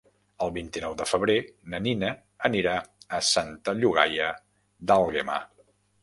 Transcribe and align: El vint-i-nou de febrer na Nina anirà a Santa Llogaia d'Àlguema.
El 0.43 0.51
vint-i-nou 0.53 0.93
de 0.99 1.05
febrer 1.09 1.33
na 1.73 1.79
Nina 1.87 2.07
anirà 2.49 2.73
a 3.17 3.19
Santa 3.27 3.75
Llogaia 3.83 4.31
d'Àlguema. 4.93 5.37